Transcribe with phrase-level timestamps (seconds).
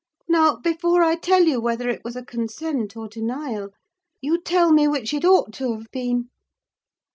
[0.27, 3.69] Now, before I tell you whether it was a consent or denial,
[4.19, 6.29] you tell me which it ought to have been."